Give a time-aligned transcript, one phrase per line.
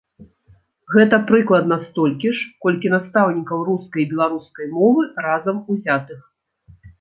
[0.93, 6.19] Гэта прыкладна столькі ж, колькі настаўнікаў рускай і беларускай мовы разам узятых.